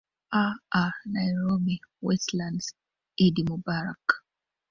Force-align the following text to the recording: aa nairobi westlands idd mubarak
aa 0.79 0.91
nairobi 1.13 1.75
westlands 2.05 2.65
idd 3.25 3.37
mubarak 3.47 4.05